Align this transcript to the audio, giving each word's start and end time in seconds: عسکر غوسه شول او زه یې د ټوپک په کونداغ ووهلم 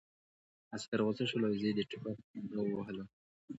عسکر 0.75 0.99
غوسه 1.05 1.23
شول 1.29 1.43
او 1.47 1.53
زه 1.59 1.65
یې 1.69 1.73
د 1.75 1.81
ټوپک 1.89 2.15
په 2.19 2.25
کونداغ 2.31 2.65
ووهلم 2.67 3.07